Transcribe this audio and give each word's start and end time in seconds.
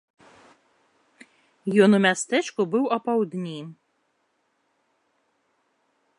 Ён 1.87 1.91
у 1.97 2.01
мястэчку 2.05 2.61
быў 2.73 2.83
апаўдні. 2.99 3.59